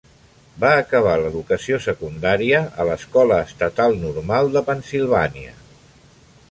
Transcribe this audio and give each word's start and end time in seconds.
Va 0.61 0.69
acabar 0.83 1.11
l'educació 1.23 1.77
secundària 1.87 2.63
a 2.85 2.89
l'escola 2.91 3.39
estatal 3.51 3.97
Normal 4.07 4.53
de 4.57 4.67
Pennsilvània. 4.71 5.57